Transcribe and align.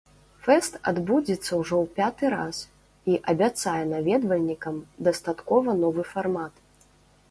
Фэст 0.45 0.73
адбудзецца 0.91 1.51
ўжо 1.59 1.75
ў 1.83 1.85
пяты 1.99 2.25
раз 2.35 2.63
і 3.13 3.21
абяцае 3.35 3.77
наведвальнікам 3.93 4.85
дастаткова 5.09 5.81
новы 5.87 6.13
фармат. 6.15 6.53